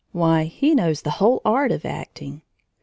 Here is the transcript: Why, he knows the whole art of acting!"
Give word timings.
Why, 0.13 0.45
he 0.45 0.73
knows 0.73 1.03
the 1.03 1.11
whole 1.11 1.43
art 1.45 1.71
of 1.71 1.85
acting!" 1.85 2.41